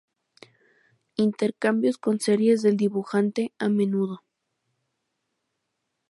Intercambios 1.17 1.99
con 1.99 2.19
series 2.19 2.63
del 2.63 2.75
dibujante 2.75 3.53
a 3.59 3.69
menudo. 3.69 4.23